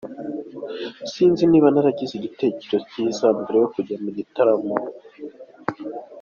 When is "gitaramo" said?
4.17-4.75